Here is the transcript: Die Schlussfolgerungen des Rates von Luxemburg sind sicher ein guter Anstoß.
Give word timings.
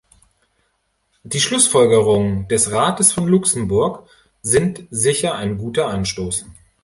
Die 1.21 1.39
Schlussfolgerungen 1.39 2.47
des 2.47 2.71
Rates 2.71 3.11
von 3.11 3.27
Luxemburg 3.27 4.09
sind 4.41 4.85
sicher 4.89 5.35
ein 5.35 5.59
guter 5.59 5.89
Anstoß. 5.89 6.47